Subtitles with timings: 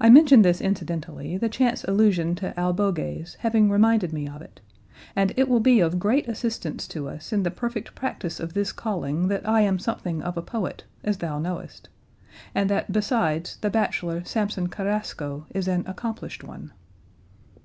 [0.00, 4.60] I mention this incidentally, the chance allusion to albogues having reminded me of it;
[5.16, 8.70] and it will be of great assistance to us in the perfect practice of this
[8.70, 11.88] calling that I am something of a poet, as thou knowest,
[12.54, 16.70] and that besides the bachelor Samson Carrasco is an accomplished one.